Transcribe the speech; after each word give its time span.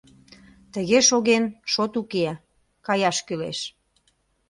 Тыге 0.73 0.99
шоген 1.09 1.43
шот 1.71 1.93
уке— 2.01 2.25
каяш 2.87 3.17
кӱлеш. 3.27 3.59